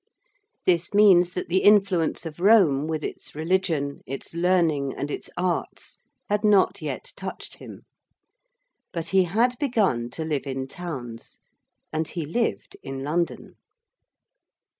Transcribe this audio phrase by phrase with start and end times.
[0.65, 5.99] This means that the influence of Rome with its religion, its learning and its arts
[6.27, 7.83] had not yet touched him.
[8.91, 11.41] But he had begun to live in towns;
[11.93, 13.57] and he lived in London.